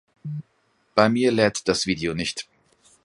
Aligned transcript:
Bei 0.95 1.09
mir 1.09 1.31
lädt 1.31 1.67
das 1.67 1.85
Video 1.85 2.15
nicht. 2.15 2.47